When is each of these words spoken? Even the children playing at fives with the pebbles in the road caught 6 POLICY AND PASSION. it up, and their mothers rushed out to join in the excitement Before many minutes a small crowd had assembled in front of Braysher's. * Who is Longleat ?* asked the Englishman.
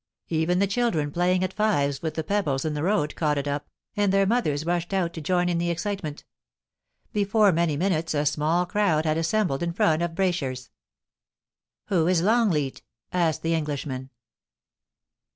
Even 0.29 0.57
the 0.57 0.65
children 0.65 1.11
playing 1.11 1.43
at 1.43 1.53
fives 1.53 2.01
with 2.01 2.15
the 2.15 2.23
pebbles 2.23 2.65
in 2.65 2.73
the 2.73 2.81
road 2.81 3.13
caught 3.15 3.37
6 3.37 3.43
POLICY 3.45 3.49
AND 3.51 3.55
PASSION. 3.61 3.99
it 3.99 3.99
up, 3.99 4.03
and 4.05 4.11
their 4.11 4.25
mothers 4.25 4.65
rushed 4.65 4.93
out 4.95 5.13
to 5.13 5.21
join 5.21 5.47
in 5.47 5.59
the 5.59 5.69
excitement 5.69 6.23
Before 7.13 7.51
many 7.51 7.77
minutes 7.77 8.15
a 8.15 8.25
small 8.25 8.65
crowd 8.65 9.05
had 9.05 9.19
assembled 9.19 9.61
in 9.61 9.73
front 9.73 10.01
of 10.01 10.15
Braysher's. 10.15 10.71
* 11.27 11.85
Who 11.89 12.07
is 12.07 12.23
Longleat 12.23 12.81
?* 12.23 12.81
asked 13.13 13.43
the 13.43 13.53
Englishman. 13.53 14.09